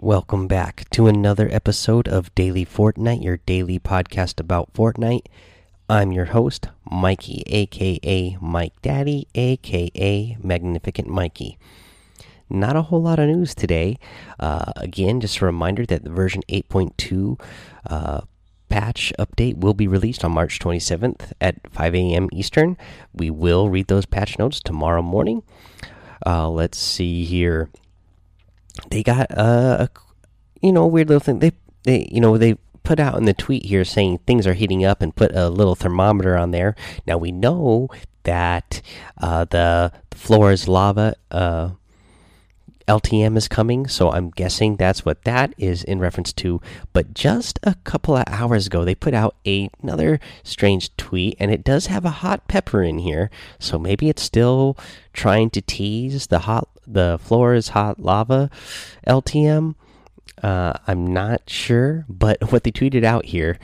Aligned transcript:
Welcome 0.00 0.46
back 0.46 0.88
to 0.90 1.08
another 1.08 1.48
episode 1.50 2.06
of 2.06 2.32
Daily 2.36 2.64
Fortnite, 2.64 3.20
your 3.20 3.38
daily 3.38 3.80
podcast 3.80 4.38
about 4.38 4.72
Fortnite. 4.72 5.26
I'm 5.88 6.12
your 6.12 6.26
host, 6.26 6.68
Mikey, 6.88 7.42
aka 7.48 8.38
Mike 8.40 8.80
Daddy, 8.80 9.26
aka 9.34 10.36
Magnificent 10.40 11.08
Mikey. 11.08 11.58
Not 12.48 12.76
a 12.76 12.82
whole 12.82 13.02
lot 13.02 13.18
of 13.18 13.26
news 13.26 13.56
today. 13.56 13.98
Uh, 14.38 14.70
again, 14.76 15.20
just 15.20 15.40
a 15.40 15.46
reminder 15.46 15.84
that 15.86 16.04
the 16.04 16.10
version 16.10 16.42
8.2 16.48 17.40
uh, 17.90 18.20
patch 18.68 19.12
update 19.18 19.56
will 19.56 19.74
be 19.74 19.88
released 19.88 20.24
on 20.24 20.30
March 20.30 20.60
27th 20.60 21.32
at 21.40 21.56
5 21.72 21.94
a.m. 21.96 22.28
Eastern. 22.32 22.76
We 23.12 23.30
will 23.30 23.68
read 23.68 23.88
those 23.88 24.06
patch 24.06 24.38
notes 24.38 24.60
tomorrow 24.60 25.02
morning. 25.02 25.42
Uh, 26.24 26.48
let's 26.48 26.78
see 26.78 27.24
here. 27.24 27.68
They 28.90 29.02
got 29.02 29.30
uh, 29.36 29.86
a 29.86 29.88
you 30.62 30.72
know 30.72 30.86
weird 30.86 31.08
little 31.08 31.20
thing. 31.20 31.40
They 31.40 31.52
they 31.84 32.08
you 32.10 32.20
know 32.20 32.38
they 32.38 32.56
put 32.82 32.98
out 32.98 33.18
in 33.18 33.24
the 33.24 33.34
tweet 33.34 33.66
here 33.66 33.84
saying 33.84 34.18
things 34.26 34.46
are 34.46 34.54
heating 34.54 34.84
up 34.84 35.02
and 35.02 35.14
put 35.14 35.34
a 35.34 35.50
little 35.50 35.74
thermometer 35.74 36.36
on 36.36 36.52
there. 36.52 36.74
Now 37.06 37.18
we 37.18 37.32
know 37.32 37.88
that 38.22 38.80
uh, 39.18 39.44
the, 39.44 39.92
the 40.10 40.16
floor 40.16 40.52
is 40.52 40.68
lava. 40.68 41.14
Uh, 41.30 41.70
LTM 42.88 43.36
is 43.36 43.48
coming, 43.48 43.86
so 43.86 44.10
I'm 44.10 44.30
guessing 44.30 44.76
that's 44.76 45.04
what 45.04 45.24
that 45.24 45.52
is 45.58 45.84
in 45.84 45.98
reference 45.98 46.32
to. 46.34 46.60
But 46.94 47.12
just 47.12 47.58
a 47.62 47.74
couple 47.84 48.16
of 48.16 48.24
hours 48.26 48.66
ago, 48.66 48.84
they 48.84 48.94
put 48.94 49.12
out 49.12 49.36
a, 49.46 49.68
another 49.82 50.18
strange 50.42 50.96
tweet, 50.96 51.36
and 51.38 51.50
it 51.50 51.62
does 51.62 51.86
have 51.86 52.06
a 52.06 52.20
hot 52.24 52.48
pepper 52.48 52.82
in 52.82 52.98
here. 52.98 53.30
So 53.58 53.78
maybe 53.78 54.08
it's 54.08 54.22
still 54.22 54.76
trying 55.12 55.50
to 55.50 55.60
tease 55.60 56.28
the 56.28 56.40
hot, 56.40 56.68
the 56.90 57.18
floor 57.22 57.54
is 57.54 57.68
hot 57.68 58.00
lava 58.00 58.50
LTM. 59.06 59.74
Uh, 60.42 60.72
I'm 60.86 61.06
not 61.12 61.42
sure, 61.48 62.04
but 62.08 62.38
what 62.52 62.64
they 62.64 62.72
tweeted 62.72 63.04
out 63.04 63.26
here 63.26 63.58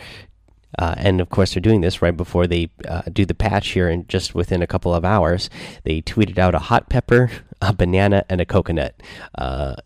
uh, 0.78 0.94
and 0.97 1.20
of 1.20 1.30
course, 1.30 1.55
they're 1.55 1.61
doing 1.61 1.80
this 1.80 2.02
right 2.02 2.17
before 2.17 2.47
they 2.47 2.70
uh, 2.89 3.02
do 3.12 3.25
the 3.25 3.34
patch 3.34 3.69
here, 3.69 3.89
and 3.89 4.08
just 4.08 4.34
within 4.34 4.62
a 4.62 4.67
couple 4.67 4.95
of 4.95 5.05
hours, 5.05 5.48
they 5.84 6.02
tweeted 6.02 6.39
out 6.39 6.55
a 6.55 6.58
hot 6.58 6.89
pepper, 6.89 7.30
a 7.62 7.72
banana, 7.72 8.25
and 8.28 8.41
a 8.41 8.45
coconut. 8.45 9.00
Uh, 9.36 9.77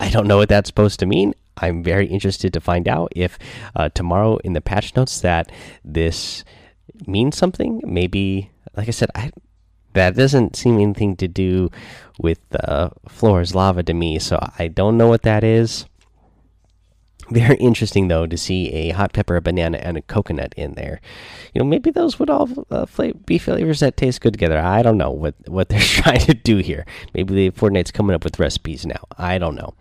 I 0.00 0.10
don't 0.10 0.26
know 0.26 0.38
what 0.38 0.48
that's 0.48 0.68
supposed 0.68 0.98
to 1.00 1.06
mean. 1.06 1.34
I'm 1.56 1.82
very 1.82 2.06
interested 2.06 2.52
to 2.54 2.60
find 2.60 2.88
out 2.88 3.12
if 3.14 3.38
uh, 3.76 3.90
tomorrow 3.90 4.38
in 4.38 4.54
the 4.54 4.60
patch 4.60 4.96
notes 4.96 5.20
that 5.20 5.52
this 5.84 6.44
means 7.06 7.36
something. 7.36 7.82
Maybe, 7.84 8.50
like 8.76 8.88
I 8.88 8.90
said, 8.90 9.10
I, 9.14 9.30
that 9.94 10.16
doesn't 10.16 10.56
seem 10.56 10.78
anything 10.78 11.16
to 11.16 11.28
do 11.28 11.70
with 12.18 12.40
uh, 12.54 12.90
floor's 13.08 13.54
lava 13.54 13.82
to 13.82 13.94
me, 13.94 14.18
so 14.18 14.38
I 14.58 14.68
don't 14.68 14.96
know 14.96 15.08
what 15.08 15.22
that 15.22 15.44
is. 15.44 15.86
Very 17.30 17.56
interesting 17.56 18.08
though 18.08 18.26
to 18.26 18.36
see 18.36 18.70
a 18.72 18.90
hot 18.90 19.12
pepper, 19.12 19.36
a 19.36 19.40
banana, 19.40 19.78
and 19.78 19.96
a 19.96 20.02
coconut 20.02 20.52
in 20.56 20.74
there. 20.74 21.00
You 21.54 21.60
know, 21.60 21.64
maybe 21.64 21.90
those 21.90 22.18
would 22.18 22.28
all 22.28 22.66
uh, 22.70 22.86
be 23.24 23.38
flavors 23.38 23.80
that 23.80 23.96
taste 23.96 24.20
good 24.20 24.34
together. 24.34 24.58
I 24.58 24.82
don't 24.82 24.98
know 24.98 25.10
what 25.10 25.34
what 25.46 25.68
they're 25.70 25.80
trying 25.80 26.20
to 26.20 26.34
do 26.34 26.58
here. 26.58 26.84
Maybe 27.14 27.34
the 27.34 27.50
Fortnite's 27.50 27.90
coming 27.90 28.14
up 28.14 28.24
with 28.24 28.38
recipes 28.38 28.84
now. 28.84 29.04
I 29.16 29.38
don't 29.38 29.54
know. 29.54 29.74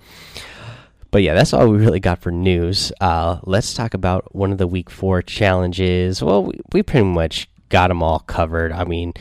But 1.11 1.23
yeah, 1.23 1.33
that's 1.33 1.53
all 1.53 1.67
we 1.67 1.77
really 1.77 1.99
got 1.99 2.19
for 2.19 2.31
news. 2.31 2.93
Uh, 3.01 3.39
let's 3.43 3.73
talk 3.73 3.93
about 3.93 4.33
one 4.33 4.53
of 4.53 4.57
the 4.57 4.67
week 4.67 4.89
four 4.89 5.21
challenges. 5.21 6.23
Well, 6.23 6.45
we, 6.45 6.59
we 6.71 6.83
pretty 6.83 7.05
much 7.05 7.49
got 7.71 7.87
them 7.87 8.03
all 8.03 8.19
covered. 8.19 8.71
I 8.71 8.83
mean, 8.83 9.13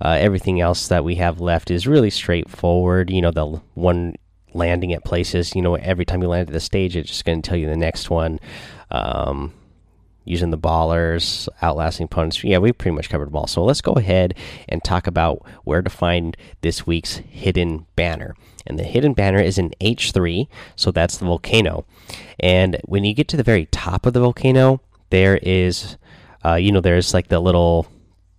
uh, 0.00 0.16
everything 0.20 0.60
else 0.60 0.88
that 0.88 1.04
we 1.04 1.14
have 1.16 1.40
left 1.40 1.70
is 1.70 1.86
really 1.86 2.10
straightforward. 2.10 3.10
You 3.10 3.22
know, 3.22 3.30
the 3.30 3.46
one 3.74 4.16
landing 4.54 4.92
at 4.92 5.04
places. 5.04 5.54
You 5.54 5.62
know, 5.62 5.76
every 5.76 6.04
time 6.04 6.22
you 6.22 6.28
land 6.28 6.48
at 6.48 6.52
the 6.52 6.60
stage, 6.60 6.96
it's 6.96 7.10
just 7.10 7.24
going 7.24 7.40
to 7.40 7.48
tell 7.48 7.58
you 7.58 7.68
the 7.68 7.76
next 7.76 8.10
one. 8.10 8.40
Um, 8.90 9.52
using 10.28 10.50
the 10.50 10.58
ballers, 10.58 11.48
outlasting 11.62 12.04
opponents. 12.04 12.44
Yeah, 12.44 12.58
we 12.58 12.72
pretty 12.72 12.94
much 12.94 13.08
covered 13.08 13.28
them 13.28 13.36
all. 13.36 13.46
So 13.46 13.64
let's 13.64 13.80
go 13.80 13.92
ahead 13.92 14.34
and 14.68 14.84
talk 14.84 15.06
about 15.06 15.42
where 15.64 15.80
to 15.80 15.88
find 15.88 16.36
this 16.60 16.86
week's 16.86 17.16
hidden 17.16 17.86
banner. 17.96 18.34
And 18.66 18.78
the 18.78 18.84
hidden 18.84 19.14
banner 19.14 19.40
is 19.40 19.56
in 19.56 19.70
H3, 19.80 20.46
so 20.76 20.90
that's 20.90 21.16
the 21.16 21.24
volcano. 21.24 21.86
And 22.38 22.78
when 22.84 23.04
you 23.04 23.14
get 23.14 23.28
to 23.28 23.38
the 23.38 23.42
very 23.42 23.66
top 23.66 24.04
of 24.04 24.12
the 24.12 24.20
volcano, 24.20 24.82
there 25.08 25.38
is, 25.42 25.96
uh, 26.44 26.56
you 26.56 26.70
know, 26.72 26.82
there's 26.82 27.14
like 27.14 27.28
the 27.28 27.40
little 27.40 27.86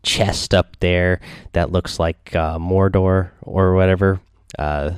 chest 0.04 0.54
up 0.54 0.78
there 0.80 1.20
that 1.54 1.72
looks 1.72 2.00
like 2.00 2.36
uh, 2.36 2.58
Mordor 2.58 3.32
or 3.42 3.74
whatever. 3.76 4.20
Uh, 4.58 4.92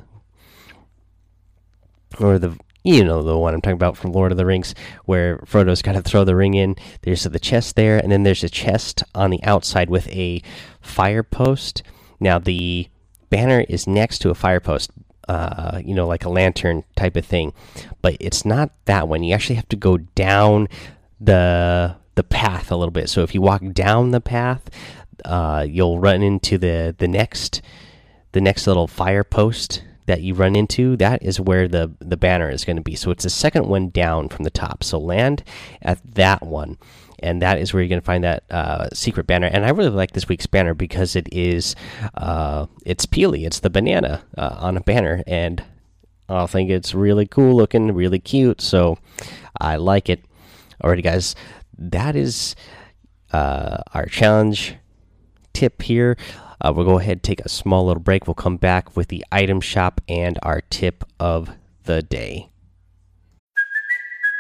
or 2.20 2.38
the 2.40 2.58
you 2.84 3.04
know 3.04 3.22
the 3.22 3.38
one 3.38 3.54
I'm 3.54 3.62
talking 3.62 3.76
about 3.76 3.98
from 3.98 4.12
Lord 4.12 4.32
of 4.32 4.38
the 4.38 4.46
Rings, 4.46 4.74
where 5.06 5.38
Frodo's 5.46 5.82
got 5.82 5.94
to 5.94 6.02
throw 6.02 6.24
the 6.24 6.36
ring 6.36 6.56
in. 6.56 6.76
There's 7.04 7.24
the 7.24 7.40
chest 7.40 7.76
there, 7.76 7.98
and 7.98 8.12
then 8.12 8.24
there's 8.24 8.44
a 8.44 8.50
chest 8.50 9.04
on 9.14 9.30
the 9.30 9.44
outside 9.44 9.90
with 9.90 10.08
a 10.10 10.42
fire 10.82 11.24
post. 11.24 11.84
Now 12.20 12.40
the 12.40 12.88
banner 13.30 13.66
is 13.70 13.88
next 13.88 14.20
to 14.20 14.30
a 14.30 14.36
fire 14.36 14.60
post, 14.60 14.92
uh, 15.28 15.82
you 15.84 15.94
know, 15.94 16.08
like 16.08 16.26
a 16.26 16.30
lantern 16.30 16.84
type 16.96 17.16
of 17.16 17.26
thing, 17.26 17.54
but 18.02 18.18
it's 18.20 18.46
not 18.46 18.72
that 18.86 19.08
one. 19.08 19.24
You 19.24 19.34
actually 19.34 19.56
have 19.56 19.70
to 19.70 19.76
go 19.76 19.98
down 19.98 20.68
the 21.20 21.96
the 22.16 22.24
path 22.24 22.72
a 22.72 22.76
little 22.76 22.92
bit. 22.92 23.10
So 23.10 23.24
if 23.24 23.34
you 23.34 23.42
walk 23.42 23.62
down 23.74 24.12
the 24.12 24.22
path, 24.22 24.70
uh, 25.26 25.66
you'll 25.68 26.00
run 26.00 26.22
into 26.22 26.58
the 26.58 26.96
the 26.98 27.08
next 27.08 27.62
the 28.32 28.42
next 28.42 28.68
little 28.68 28.88
fire 28.88 29.24
post 29.24 29.84
that 30.06 30.22
you 30.22 30.34
run 30.34 30.56
into, 30.56 30.98
that 30.98 31.22
is 31.24 31.40
where 31.40 31.68
the 31.68 31.92
the 32.00 32.18
banner 32.18 32.50
is 32.50 32.66
going 32.66 32.76
to 32.76 32.82
be. 32.82 32.96
So 32.96 33.12
it's 33.12 33.24
the 33.24 33.30
second 33.30 33.68
one 33.68 33.90
down 33.90 34.30
from 34.30 34.44
the 34.44 34.50
top. 34.50 34.84
So 34.84 35.00
land 35.00 35.44
at 35.82 36.00
that 36.16 36.46
one, 36.46 36.78
and 37.20 37.42
that 37.42 37.60
is 37.60 37.74
where 37.74 37.82
you're 37.82 37.90
going 37.90 38.02
to 38.02 38.06
find 38.06 38.24
that 38.24 38.44
uh, 38.50 38.90
secret 38.94 39.28
banner. 39.28 39.48
And 39.48 39.66
I 39.66 39.70
really 39.70 39.90
like 39.90 40.12
this 40.12 40.28
week's 40.28 40.48
banner 40.48 40.74
because 40.74 41.16
it 41.16 41.30
is 41.32 41.76
uh, 42.16 42.66
it's 42.86 43.06
peely. 43.06 43.46
It's 43.46 43.60
the 43.60 43.70
banana 43.70 44.24
uh, 44.38 44.58
on 44.60 44.76
a 44.76 44.82
banner, 44.82 45.24
and 45.28 45.64
I 46.28 46.46
think 46.46 46.70
it's 46.70 46.94
really 46.94 47.28
cool 47.28 47.56
looking, 47.56 47.94
really 47.94 48.20
cute. 48.20 48.62
So 48.62 48.98
I 49.60 49.76
like 49.76 50.10
it. 50.10 50.24
Alrighty, 50.84 51.04
guys, 51.04 51.36
that 51.78 52.16
is 52.16 52.56
uh, 53.32 53.78
our 53.94 54.06
challenge 54.06 54.76
tip 55.54 55.82
here. 55.82 56.18
Uh, 56.60 56.72
we'll 56.76 56.86
go 56.86 57.00
ahead 57.00 57.14
and 57.14 57.24
take 57.24 57.42
a 57.42 57.50
small 57.50 57.88
little 57.88 58.04
break. 58.04 58.28
We'll 58.28 58.36
come 58.36 58.58
back 58.58 58.96
with 58.96 59.08
the 59.08 59.26
item 59.32 59.62
shop 59.62 60.02
and 60.08 60.38
our 60.44 60.62
tip 60.62 61.04
of 61.20 61.50
the 61.84 62.02
day. 62.04 62.50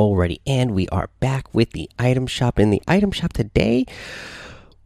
Alrighty, 0.00 0.40
and 0.46 0.70
we 0.70 0.88
are 0.88 1.10
back 1.20 1.52
with 1.52 1.72
the 1.72 1.90
item 1.98 2.26
shop. 2.26 2.58
In 2.58 2.70
the 2.70 2.80
item 2.88 3.10
shop 3.10 3.34
today, 3.34 3.84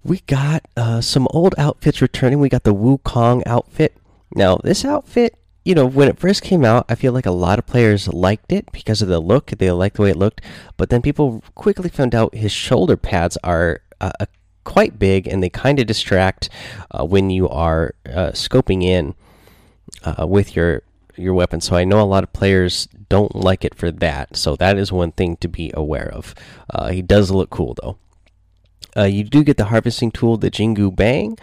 we 0.02 0.18
got 0.26 0.64
uh, 0.76 1.00
some 1.00 1.28
old 1.30 1.54
outfits 1.56 2.02
returning. 2.02 2.40
We 2.40 2.48
got 2.48 2.64
the 2.64 2.74
Wukong 2.74 3.44
outfit. 3.46 3.96
Now, 4.34 4.56
this 4.56 4.84
outfit, 4.84 5.36
you 5.64 5.72
know, 5.72 5.86
when 5.86 6.08
it 6.08 6.18
first 6.18 6.42
came 6.42 6.64
out, 6.64 6.86
I 6.88 6.96
feel 6.96 7.12
like 7.12 7.26
a 7.26 7.30
lot 7.30 7.60
of 7.60 7.66
players 7.66 8.08
liked 8.08 8.50
it 8.50 8.72
because 8.72 9.02
of 9.02 9.08
the 9.08 9.20
look. 9.20 9.52
They 9.52 9.70
liked 9.70 9.98
the 9.98 10.02
way 10.02 10.10
it 10.10 10.16
looked, 10.16 10.40
but 10.76 10.90
then 10.90 11.00
people 11.00 11.44
quickly 11.54 11.90
found 11.90 12.12
out 12.12 12.34
his 12.34 12.50
shoulder 12.50 12.96
pads 12.96 13.38
are 13.44 13.82
uh, 14.00 14.10
a 14.18 14.26
quite 14.64 14.98
big 14.98 15.28
and 15.28 15.44
they 15.44 15.48
kind 15.48 15.78
of 15.78 15.86
distract 15.86 16.48
uh, 16.90 17.04
when 17.04 17.30
you 17.30 17.48
are 17.48 17.94
uh, 18.06 18.32
scoping 18.32 18.82
in 18.82 19.14
uh, 20.02 20.26
with 20.26 20.56
your 20.56 20.82
your 21.16 21.34
weapon. 21.34 21.60
So 21.60 21.76
I 21.76 21.84
know 21.84 22.00
a 22.00 22.02
lot 22.02 22.24
of 22.24 22.32
players 22.32 22.88
don't 23.14 23.36
like 23.36 23.64
it 23.64 23.76
for 23.76 23.92
that. 23.92 24.36
So 24.36 24.56
that 24.56 24.76
is 24.76 24.90
one 24.90 25.12
thing 25.12 25.36
to 25.36 25.46
be 25.46 25.70
aware 25.72 26.10
of. 26.12 26.34
Uh, 26.68 26.88
he 26.90 27.00
does 27.00 27.30
look 27.30 27.48
cool 27.48 27.76
though. 27.80 27.96
Uh, 28.96 29.04
you 29.04 29.22
do 29.22 29.44
get 29.44 29.56
the 29.56 29.66
harvesting 29.66 30.10
tool, 30.10 30.36
the 30.36 30.50
Jingu 30.50 30.90
Bang. 30.94 31.38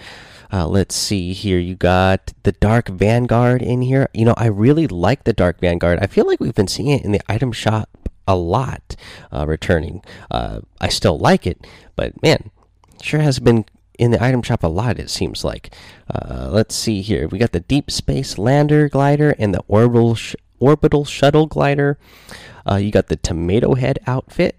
Uh, 0.52 0.68
let's 0.68 0.96
see 0.96 1.32
here. 1.32 1.60
You 1.60 1.76
got 1.76 2.34
the 2.44 2.52
Dark 2.52 2.90
Vanguard 2.90 3.62
in 3.62 3.82
here. 3.82 4.10
You 4.14 4.26
know, 4.26 4.34
I 4.36 4.48
really 4.48 4.86
like 4.88 5.24
the 5.24 5.32
Dark 5.32 5.62
Vanguard. 5.62 6.00
I 6.02 6.08
feel 6.08 6.28
like 6.28 6.42
we've 6.42 6.54
been 6.62 6.68
seeing 6.68 6.90
it 6.90 7.06
in 7.06 7.14
the 7.14 7.32
item 7.32 7.54
shop 7.54 7.88
a 8.28 8.36
lot 8.36 8.98
returning. 9.32 10.04
I 10.30 10.90
still 10.90 11.18
like 11.18 11.48
it, 11.48 11.66
but 11.96 12.22
man, 12.22 12.52
sure 13.02 13.22
has 13.22 13.40
been 13.40 13.64
in 13.98 14.12
the 14.12 14.22
item 14.22 14.42
shop 14.42 14.64
a 14.64 14.68
lot, 14.68 15.00
it 15.00 15.10
seems 15.10 15.46
like. 15.46 15.74
Uh, 16.14 16.50
let's 16.52 16.76
see 16.76 17.02
here. 17.02 17.30
We 17.30 17.40
got 17.40 17.54
the 17.54 17.62
Deep 17.62 17.90
Space 17.90 18.38
Lander 18.38 18.90
Glider 18.90 19.36
and 19.40 19.54
the 19.54 19.64
Orbital, 19.70 20.16
sh 20.16 20.36
orbital 20.62 21.04
shuttle 21.04 21.48
glider. 21.48 21.98
Uh, 22.70 22.76
you 22.76 22.92
got 22.92 23.08
the 23.08 23.18
tomato 23.18 23.76
head 23.76 24.00
outfit. 24.08 24.58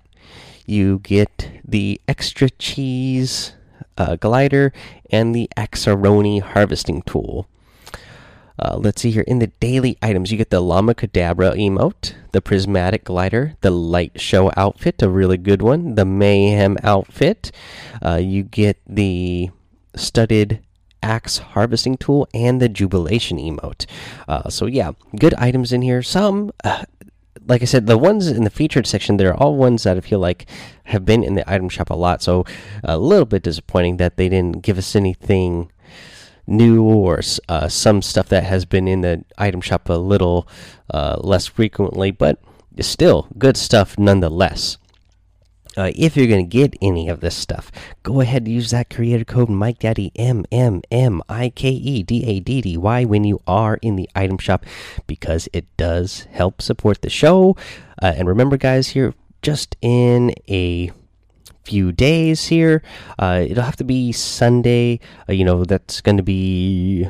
You 0.67 0.99
get 0.99 1.51
the 1.65 2.01
extra 2.07 2.51
cheese 2.51 3.55
uh, 3.97 4.17
glider 4.17 4.73
and 5.11 5.35
the 5.35 5.49
Axeroni 5.57 6.43
harvesting 6.43 7.03
tool. 7.03 7.47
Uh, 8.59 8.77
let's 8.77 9.03
see 9.03 9.11
here 9.11 9.23
in 9.23 9.39
the 9.39 9.47
daily 9.47 9.97
items, 10.03 10.31
you 10.31 10.39
get 10.39 10.51
the 10.51 10.61
Llama 10.61 10.95
Cadabra 10.95 11.57
emote, 11.57 12.15
the 12.33 12.41
Prismatic 12.41 13.03
glider, 13.03 13.57
the 13.61 13.71
Light 13.71 14.21
Show 14.21 14.53
outfit, 14.57 15.03
a 15.03 15.09
really 15.09 15.39
good 15.39 15.63
one, 15.63 15.95
the 15.95 16.05
Mayhem 16.05 16.77
outfit. 16.83 17.51
Uh, 18.05 18.17
you 18.17 18.43
get 18.43 18.79
the 18.87 19.51
studded 19.97 20.61
axe 21.03 21.39
harvesting 21.39 21.97
tool 21.97 22.29
and 22.33 22.61
the 22.61 22.69
Jubilation 22.69 23.39
emote. 23.39 23.87
Uh, 24.29 24.49
so 24.49 24.67
yeah, 24.67 24.93
good 25.19 25.35
items 25.35 25.73
in 25.73 25.83
here. 25.83 26.03
Some 26.03 26.53
uh, 26.65 26.85
like 27.47 27.63
I 27.63 27.65
said, 27.65 27.87
the 27.87 27.99
ones 27.99 28.29
in 28.29 28.45
the 28.45 28.51
featured 28.51 28.87
section, 28.87 29.17
they're 29.17 29.35
all 29.35 29.57
ones 29.57 29.83
that 29.83 29.97
I 29.97 30.01
feel 30.01 30.19
like 30.19 30.47
have 30.85 31.05
been 31.05 31.25
in 31.25 31.35
the 31.35 31.51
item 31.51 31.69
shop 31.69 31.91
a 31.91 31.95
lot. 31.95 32.23
So 32.23 32.45
a 32.85 32.99
little 32.99 33.25
bit 33.25 33.43
disappointing 33.43 33.97
that 33.97 34.17
they 34.17 34.29
didn't 34.29 34.63
give 34.63 34.79
us 34.79 34.95
anything 34.95 35.71
new 36.47 36.83
or 36.83 37.21
uh, 37.49 37.69
some 37.69 38.03
stuff 38.03 38.29
that 38.29 38.45
has 38.45 38.65
been 38.65 38.89
in 38.89 39.01
the 39.01 39.25
item 39.39 39.61
shop 39.61 39.89
a 39.89 39.95
little 39.95 40.49
uh, 40.91 41.17
less 41.21 41.47
frequently, 41.47 42.11
but 42.11 42.39
still 42.81 43.29
good 43.39 43.57
stuff 43.57 43.99
nonetheless. 43.99 44.79
Uh, 45.77 45.91
if 45.97 46.17
you're 46.17 46.27
going 46.27 46.45
to 46.45 46.57
get 46.57 46.77
any 46.83 47.09
of 47.09 47.21
this 47.21 47.35
stuff, 47.35 47.73
go 48.03 48.21
ahead 48.21 48.43
and 48.43 48.53
use 48.53 48.71
that 48.71 48.91
creator 48.91 49.25
code 49.25 49.49
Mike 49.49 49.79
Daddy 49.79 50.13
M 50.17 50.45
M 50.53 50.83
M 50.91 51.23
I 51.29 51.49
K 51.49 51.71
E 51.71 52.03
D 52.03 52.25
A 52.27 52.41
D 52.41 52.61
D 52.61 52.77
Y 52.77 53.05
when 53.05 53.25
you 53.25 53.41
are 53.47 53.79
in 53.81 53.97
the 53.97 54.09
item 54.15 54.37
shop 54.39 54.67
because 55.07 55.49
it 55.53 55.65
does 55.77 56.27
help 56.31 56.61
support 56.61 57.01
the 57.01 57.09
show. 57.09 57.57
Uh, 58.03 58.13
and 58.17 58.29
remember, 58.29 58.57
guys, 58.57 58.89
here 58.89 59.15
just 59.41 59.77
in 59.81 60.35
a 60.49 60.91
few 61.65 61.91
days 61.91 62.49
here, 62.49 62.83
uh, 63.19 63.45
it'll 63.49 63.65
have 63.65 63.77
to 63.77 63.85
be 63.85 64.13
Sunday. 64.13 65.01
Uh, 65.29 65.33
you 65.33 65.45
know, 65.45 65.65
that's 65.65 66.01
going 66.01 66.19
to 66.19 66.23
be 66.23 67.09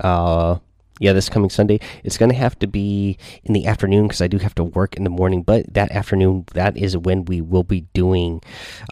uh 0.00 0.58
yeah, 0.98 1.12
this 1.12 1.28
coming 1.28 1.50
Sunday. 1.50 1.78
It's 2.04 2.16
going 2.16 2.30
to 2.30 2.36
have 2.36 2.58
to 2.60 2.66
be 2.66 3.18
in 3.44 3.52
the 3.52 3.66
afternoon 3.66 4.06
because 4.06 4.22
I 4.22 4.28
do 4.28 4.38
have 4.38 4.54
to 4.54 4.64
work 4.64 4.96
in 4.96 5.04
the 5.04 5.10
morning. 5.10 5.42
But 5.42 5.74
that 5.74 5.90
afternoon, 5.90 6.46
that 6.54 6.76
is 6.76 6.96
when 6.96 7.26
we 7.26 7.42
will 7.42 7.64
be 7.64 7.82
doing 7.92 8.42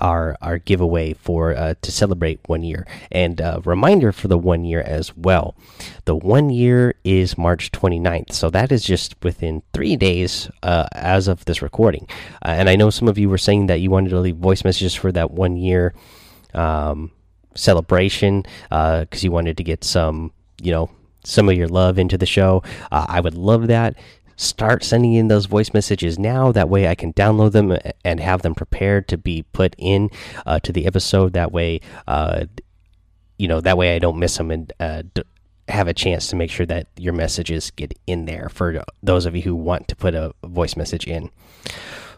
our 0.00 0.36
our 0.42 0.58
giveaway 0.58 1.14
for 1.14 1.56
uh, 1.56 1.74
to 1.80 1.90
celebrate 1.90 2.40
one 2.46 2.62
year. 2.62 2.86
And 3.10 3.40
uh, 3.40 3.60
reminder 3.64 4.12
for 4.12 4.28
the 4.28 4.36
one 4.36 4.64
year 4.64 4.82
as 4.82 5.16
well. 5.16 5.56
The 6.04 6.14
one 6.14 6.50
year 6.50 6.94
is 7.04 7.38
March 7.38 7.72
29th, 7.72 8.32
so 8.32 8.50
that 8.50 8.70
is 8.70 8.84
just 8.84 9.14
within 9.22 9.62
three 9.72 9.96
days 9.96 10.50
uh, 10.62 10.86
as 10.92 11.26
of 11.26 11.46
this 11.46 11.62
recording. 11.62 12.06
Uh, 12.44 12.48
and 12.48 12.68
I 12.68 12.76
know 12.76 12.90
some 12.90 13.08
of 13.08 13.16
you 13.16 13.30
were 13.30 13.38
saying 13.38 13.66
that 13.66 13.80
you 13.80 13.90
wanted 13.90 14.10
to 14.10 14.20
leave 14.20 14.36
voice 14.36 14.62
messages 14.62 14.94
for 14.94 15.10
that 15.12 15.30
one 15.30 15.56
year 15.56 15.94
um, 16.52 17.12
celebration 17.54 18.42
because 18.68 19.22
uh, 19.22 19.22
you 19.22 19.32
wanted 19.32 19.56
to 19.56 19.64
get 19.64 19.84
some, 19.84 20.32
you 20.60 20.70
know 20.70 20.90
some 21.24 21.48
of 21.48 21.56
your 21.56 21.68
love 21.68 21.98
into 21.98 22.18
the 22.18 22.26
show. 22.26 22.62
Uh, 22.92 23.06
I 23.08 23.20
would 23.20 23.34
love 23.34 23.66
that. 23.68 23.96
Start 24.36 24.82
sending 24.82 25.14
in 25.14 25.28
those 25.28 25.46
voice 25.46 25.72
messages 25.72 26.18
now. 26.18 26.50
That 26.50 26.68
way, 26.68 26.88
I 26.88 26.94
can 26.94 27.12
download 27.12 27.52
them 27.52 27.76
and 28.04 28.20
have 28.20 28.42
them 28.42 28.54
prepared 28.54 29.06
to 29.08 29.16
be 29.16 29.44
put 29.52 29.74
in 29.78 30.10
uh, 30.44 30.58
to 30.60 30.72
the 30.72 30.86
episode. 30.86 31.34
That 31.34 31.52
way, 31.52 31.80
uh, 32.08 32.46
you 33.38 33.46
know, 33.46 33.60
that 33.60 33.78
way 33.78 33.94
I 33.94 34.00
don't 34.00 34.18
miss 34.18 34.36
them 34.36 34.50
and 34.50 34.72
uh, 34.80 35.02
have 35.68 35.88
a 35.88 35.94
chance 35.94 36.26
to 36.28 36.36
make 36.36 36.50
sure 36.50 36.66
that 36.66 36.88
your 36.96 37.12
messages 37.12 37.70
get 37.70 37.96
in 38.06 38.26
there 38.26 38.48
for 38.48 38.84
those 39.02 39.24
of 39.24 39.36
you 39.36 39.42
who 39.42 39.54
want 39.54 39.88
to 39.88 39.96
put 39.96 40.14
a 40.14 40.34
voice 40.44 40.76
message 40.76 41.06
in. 41.06 41.30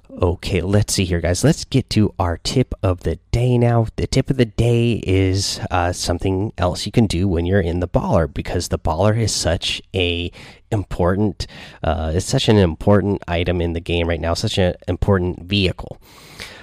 Okay, 0.08 0.60
let's 0.60 0.94
see 0.94 1.04
here, 1.04 1.20
guys. 1.20 1.42
Let's 1.42 1.64
get 1.64 1.90
to 1.90 2.14
our 2.16 2.38
tip 2.38 2.74
of 2.80 3.00
the 3.00 3.16
day 3.32 3.58
now. 3.58 3.88
The 3.96 4.06
tip 4.06 4.30
of 4.30 4.36
the 4.36 4.44
day 4.44 5.02
is 5.04 5.58
uh, 5.72 5.92
something 5.92 6.52
else 6.56 6.86
you 6.86 6.92
can 6.92 7.06
do 7.06 7.26
when 7.26 7.44
you're 7.44 7.60
in 7.60 7.80
the 7.80 7.88
baller 7.88 8.32
because 8.32 8.68
the 8.68 8.78
baller 8.78 9.18
is 9.18 9.34
such 9.34 9.82
a 9.94 10.30
important. 10.70 11.48
Uh, 11.82 12.12
it's 12.14 12.26
such 12.26 12.48
an 12.48 12.56
important 12.56 13.20
item 13.26 13.60
in 13.60 13.72
the 13.72 13.80
game 13.80 14.08
right 14.08 14.20
now. 14.20 14.34
Such 14.34 14.58
an 14.58 14.76
important 14.86 15.42
vehicle. 15.42 16.00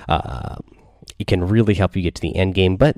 Uh, 0.08 0.56
it 1.20 1.28
can 1.28 1.46
really 1.46 1.74
help 1.74 1.98
you 1.98 2.02
get 2.02 2.16
to 2.16 2.22
the 2.22 2.38
end 2.38 2.56
game, 2.56 2.78
but 2.78 2.96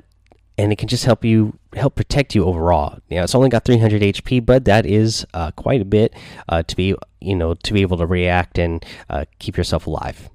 and 0.56 0.72
it 0.72 0.76
can 0.76 0.88
just 0.88 1.04
help 1.04 1.24
you 1.24 1.58
help 1.74 1.96
protect 1.96 2.36
you 2.36 2.44
overall. 2.44 3.00
You 3.08 3.20
it's 3.20 3.34
only 3.34 3.48
got 3.48 3.64
300 3.64 4.00
HP, 4.00 4.46
but 4.46 4.64
that 4.66 4.86
is 4.86 5.26
uh, 5.34 5.50
quite 5.50 5.80
a 5.80 5.84
bit 5.84 6.14
uh, 6.48 6.62
to 6.62 6.76
be 6.76 6.94
you 7.20 7.34
know 7.34 7.54
to 7.54 7.72
be 7.72 7.82
able 7.82 7.96
to 7.96 8.06
react 8.06 8.58
and 8.58 8.86
uh, 9.10 9.24
keep 9.40 9.56
yourself 9.56 9.88
alive 9.88 10.30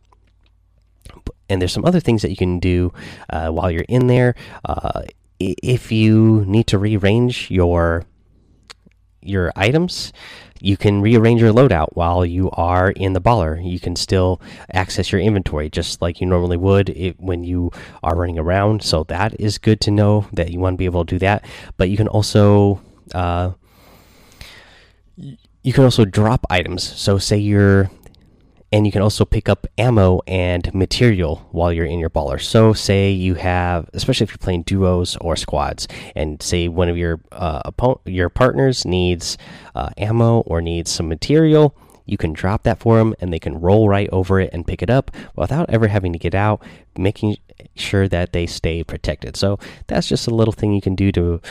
and 1.50 1.62
there's 1.62 1.74
some 1.74 1.86
other 1.86 2.00
things 2.00 2.22
that 2.22 2.30
you 2.30 2.38
can 2.38 2.60
do 2.60 2.94
uh, 3.30 3.50
while 3.50 3.70
you're 3.70 3.86
in 3.88 4.08
there. 4.08 4.36
Uh, 4.66 5.04
if 5.40 5.92
you 5.92 6.44
need 6.48 6.68
to 6.68 6.78
rearrange 6.78 7.50
your 7.50 8.06
your 9.24 9.52
items, 9.56 10.12
you 10.60 10.78
can 10.78 11.02
rearrange 11.02 11.42
your 11.42 11.54
loadout 11.54 11.90
while 11.94 12.26
you 12.26 12.50
are 12.52 12.92
in 12.92 13.14
the 13.14 13.22
baller. 13.22 13.64
You 13.64 13.80
can 13.80 13.96
still 13.96 14.42
access 14.74 15.12
your 15.12 15.22
inventory 15.22 15.70
just 15.70 16.02
like 16.02 16.22
you 16.22 16.28
normally 16.28 16.58
would 16.58 16.90
it, 16.90 17.20
when 17.20 17.44
you 17.44 17.72
are 18.02 18.16
running 18.16 18.40
around. 18.40 18.84
So 18.84 19.04
that 19.06 19.40
is 19.40 19.58
good 19.58 19.80
to 19.82 19.92
know 19.92 20.28
that 20.34 20.52
you 20.52 20.60
want 20.60 20.74
to 20.74 20.78
be 20.78 20.86
able 20.86 21.06
to 21.06 21.16
do 21.16 21.20
that. 21.20 21.46
But 21.78 21.90
you 21.90 21.98
can 21.98 22.08
also 22.08 22.82
uh, 23.14 23.52
you 25.18 25.74
can 25.74 25.84
also 25.84 26.06
drop 26.06 26.46
items. 26.50 26.84
So 26.84 27.18
say 27.18 27.38
you're 27.38 27.92
and 28.72 28.86
you 28.86 28.92
can 28.92 29.02
also 29.02 29.26
pick 29.26 29.50
up 29.50 29.68
ammo 29.78 30.22
and 30.28 30.74
material 30.74 31.48
while 31.52 31.74
you're 31.74 31.86
in 31.86 32.00
your 32.00 32.10
baller. 32.10 32.42
So, 32.42 32.74
say 32.74 33.12
you 33.12 33.36
have, 33.36 33.90
especially 33.94 34.26
if 34.26 34.32
you're 34.32 34.38
playing 34.38 34.64
duos 34.64 35.18
or 35.18 35.36
squads, 35.36 35.88
and 36.16 36.42
say 36.42 36.68
one 36.68 36.88
of 36.90 36.98
your 36.98 37.20
uh, 37.32 37.70
your 38.06 38.30
partners 38.30 38.86
needs 38.86 39.38
uh, 39.76 39.90
ammo 39.98 40.40
or 40.42 40.62
needs 40.62 40.90
some 40.90 41.10
material, 41.10 41.76
you 42.06 42.18
can 42.18 42.34
drop 42.34 42.64
that 42.64 42.80
for 42.80 42.98
them, 42.98 43.14
and 43.20 43.34
they 43.34 43.40
can 43.40 43.60
roll 43.60 43.90
right 43.90 44.10
over 44.12 44.40
it 44.40 44.50
and 44.54 44.66
pick 44.66 44.82
it 44.82 44.90
up 44.90 45.12
without 45.36 45.70
ever 45.70 45.88
having 45.88 46.14
to 46.14 46.20
get 46.20 46.34
out, 46.34 46.64
making 46.98 47.38
sure 47.76 48.08
that 48.08 48.32
they 48.32 48.46
stay 48.46 48.84
protected. 48.84 49.36
So, 49.36 49.60
that's 49.88 50.08
just 50.08 50.28
a 50.28 50.36
little 50.36 50.54
thing 50.54 50.74
you 50.74 50.82
can 50.82 50.96
do 50.96 51.12
to 51.12 51.42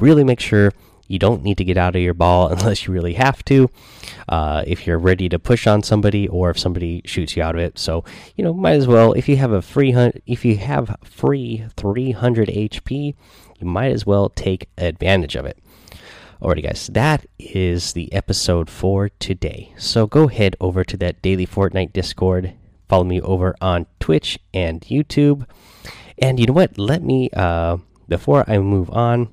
really 0.00 0.24
make 0.24 0.40
sure 0.40 0.72
you 1.08 1.18
don't 1.18 1.42
need 1.42 1.58
to 1.58 1.64
get 1.64 1.76
out 1.76 1.96
of 1.96 2.02
your 2.02 2.14
ball 2.14 2.48
unless 2.52 2.86
you 2.86 2.92
really 2.92 3.14
have 3.14 3.44
to. 3.46 3.70
Uh, 4.28 4.62
if 4.66 4.86
you're 4.86 4.98
ready 4.98 5.28
to 5.28 5.38
push 5.38 5.66
on 5.66 5.82
somebody, 5.82 6.28
or 6.28 6.50
if 6.50 6.58
somebody 6.58 7.02
shoots 7.04 7.36
you 7.36 7.42
out 7.42 7.56
of 7.56 7.60
it, 7.60 7.78
so 7.78 8.04
you 8.36 8.44
know, 8.44 8.52
might 8.52 8.74
as 8.74 8.86
well. 8.86 9.12
If 9.14 9.28
you 9.28 9.36
have 9.38 9.52
a 9.52 9.62
free 9.62 9.92
hunt, 9.92 10.22
if 10.26 10.44
you 10.44 10.56
have 10.58 10.96
free 11.02 11.64
300 11.76 12.48
HP, 12.48 13.14
you 13.58 13.66
might 13.66 13.92
as 13.92 14.06
well 14.06 14.28
take 14.28 14.68
advantage 14.78 15.34
of 15.34 15.46
it. 15.46 15.58
Alrighty, 16.40 16.62
guys, 16.62 16.86
that 16.92 17.26
is 17.40 17.94
the 17.94 18.12
episode 18.12 18.70
for 18.70 19.08
today. 19.08 19.72
So 19.76 20.06
go 20.06 20.28
head 20.28 20.54
over 20.60 20.84
to 20.84 20.96
that 20.98 21.20
daily 21.20 21.48
Fortnite 21.48 21.92
Discord. 21.92 22.54
Follow 22.88 23.02
me 23.02 23.20
over 23.20 23.56
on 23.60 23.86
Twitch 23.98 24.38
and 24.54 24.80
YouTube. 24.82 25.46
And 26.16 26.38
you 26.38 26.46
know 26.46 26.52
what? 26.52 26.78
Let 26.78 27.02
me, 27.02 27.28
uh, 27.32 27.78
before 28.08 28.44
I 28.48 28.58
move 28.58 28.88
on, 28.90 29.30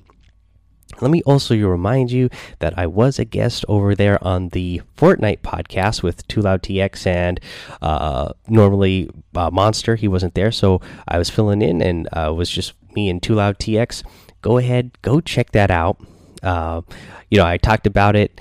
let 1.00 1.10
me 1.10 1.22
also 1.22 1.56
remind 1.56 2.10
you 2.10 2.30
that 2.60 2.78
I 2.78 2.86
was 2.86 3.18
a 3.18 3.24
guest 3.24 3.64
over 3.68 3.94
there 3.94 4.22
on 4.24 4.50
the 4.50 4.82
Fortnite 4.96 5.40
podcast 5.40 6.02
with 6.02 6.26
Too 6.28 6.40
Loud 6.40 6.62
TX 6.62 7.06
and 7.06 7.40
uh, 7.82 8.32
normally 8.48 9.10
uh, 9.34 9.50
Monster. 9.50 9.96
He 9.96 10.08
wasn't 10.08 10.34
there, 10.34 10.52
so 10.52 10.80
I 11.06 11.18
was 11.18 11.28
filling 11.28 11.60
in 11.60 11.82
and 11.82 12.08
uh, 12.12 12.32
was 12.34 12.48
just 12.48 12.72
me 12.94 13.08
and 13.10 13.22
Too 13.22 13.34
Loud 13.34 13.58
TX. 13.58 14.04
Go 14.42 14.58
ahead, 14.58 14.96
go 15.02 15.20
check 15.20 15.52
that 15.52 15.70
out. 15.70 15.98
Uh, 16.42 16.82
you 17.30 17.38
know, 17.38 17.44
I 17.46 17.56
talked 17.58 17.86
about 17.86 18.16
it 18.16 18.40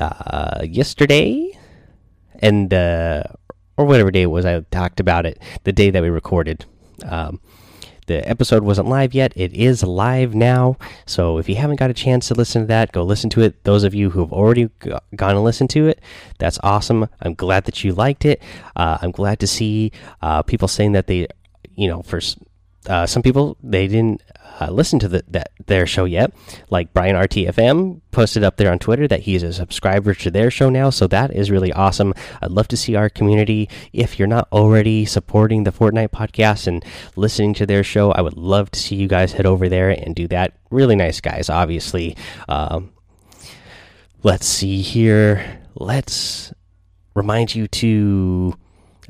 uh, 0.00 0.62
yesterday 0.64 1.56
and 2.38 2.72
uh, 2.72 3.22
or 3.76 3.84
whatever 3.84 4.10
day 4.10 4.22
it 4.22 4.26
was. 4.26 4.44
I 4.44 4.60
talked 4.70 4.98
about 4.98 5.26
it 5.26 5.38
the 5.64 5.72
day 5.72 5.90
that 5.90 6.02
we 6.02 6.08
recorded. 6.10 6.64
Um, 7.04 7.40
the 8.12 8.28
episode 8.28 8.62
wasn't 8.62 8.88
live 8.88 9.14
yet. 9.14 9.32
It 9.36 9.52
is 9.54 9.82
live 9.82 10.34
now. 10.34 10.76
So 11.06 11.38
if 11.38 11.48
you 11.48 11.56
haven't 11.56 11.76
got 11.76 11.90
a 11.90 11.94
chance 11.94 12.28
to 12.28 12.34
listen 12.34 12.62
to 12.62 12.66
that, 12.68 12.92
go 12.92 13.02
listen 13.02 13.30
to 13.30 13.40
it. 13.40 13.64
Those 13.64 13.84
of 13.84 13.94
you 13.94 14.10
who 14.10 14.20
have 14.20 14.32
already 14.32 14.68
gone 14.80 15.00
and 15.36 15.44
listened 15.44 15.70
to 15.70 15.88
it, 15.88 16.00
that's 16.38 16.58
awesome. 16.62 17.08
I'm 17.20 17.34
glad 17.34 17.64
that 17.64 17.82
you 17.82 17.92
liked 17.94 18.24
it. 18.24 18.42
Uh, 18.76 18.98
I'm 19.00 19.10
glad 19.10 19.40
to 19.40 19.46
see 19.46 19.92
uh, 20.20 20.42
people 20.42 20.68
saying 20.68 20.92
that 20.92 21.06
they, 21.06 21.26
you 21.74 21.88
know, 21.88 22.02
for 22.02 22.20
uh, 22.88 23.06
some 23.06 23.22
people 23.22 23.56
they 23.62 23.86
didn't 23.86 24.22
uh, 24.60 24.70
listen 24.70 24.98
to 25.00 25.08
the, 25.08 25.24
that 25.28 25.52
their 25.66 25.86
show 25.86 26.04
yet. 26.04 26.32
Like 26.70 26.92
Brian 26.92 27.16
RTFM 27.16 28.00
posted 28.10 28.44
up 28.44 28.56
there 28.56 28.70
on 28.70 28.78
Twitter 28.78 29.08
that 29.08 29.20
he's 29.20 29.42
a 29.42 29.52
subscriber 29.52 30.14
to 30.14 30.30
their 30.30 30.50
show 30.50 30.68
now, 30.70 30.90
so 30.90 31.06
that 31.08 31.34
is 31.34 31.50
really 31.50 31.72
awesome. 31.72 32.14
I'd 32.40 32.50
love 32.50 32.68
to 32.68 32.76
see 32.76 32.94
our 32.94 33.08
community. 33.08 33.68
If 33.92 34.18
you're 34.18 34.28
not 34.28 34.48
already 34.52 35.04
supporting 35.04 35.64
the 35.64 35.72
Fortnite 35.72 36.10
podcast 36.10 36.66
and 36.66 36.84
listening 37.16 37.54
to 37.54 37.66
their 37.66 37.84
show, 37.84 38.12
I 38.12 38.20
would 38.20 38.36
love 38.36 38.70
to 38.72 38.80
see 38.80 38.96
you 38.96 39.08
guys 39.08 39.32
head 39.32 39.46
over 39.46 39.68
there 39.68 39.90
and 39.90 40.14
do 40.14 40.28
that. 40.28 40.54
Really 40.70 40.96
nice 40.96 41.20
guys, 41.20 41.48
obviously. 41.48 42.16
Um, 42.48 42.92
let's 44.22 44.46
see 44.46 44.82
here 44.82 45.62
let's 45.74 46.52
remind 47.14 47.54
you 47.54 47.68
to 47.68 48.54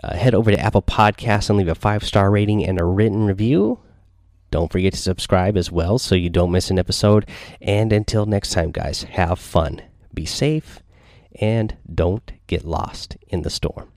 uh, 0.02 0.14
head 0.14 0.34
over 0.34 0.50
to 0.50 0.58
Apple 0.58 0.82
Podcasts 0.82 1.48
and 1.48 1.58
leave 1.58 1.68
a 1.68 1.74
five 1.74 2.04
star 2.04 2.30
rating 2.30 2.64
and 2.64 2.80
a 2.80 2.84
written 2.84 3.26
review. 3.26 3.80
Don't 4.50 4.70
forget 4.70 4.92
to 4.92 4.98
subscribe 4.98 5.56
as 5.56 5.72
well 5.72 5.98
so 5.98 6.14
you 6.14 6.28
don't 6.28 6.52
miss 6.52 6.70
an 6.70 6.78
episode. 6.78 7.28
And 7.60 7.92
until 7.92 8.26
next 8.26 8.52
time, 8.52 8.70
guys, 8.70 9.04
have 9.04 9.38
fun, 9.38 9.80
be 10.12 10.26
safe, 10.26 10.80
and 11.40 11.76
don't 11.92 12.32
get 12.46 12.64
lost 12.64 13.16
in 13.28 13.42
the 13.42 13.50
storm. 13.50 13.91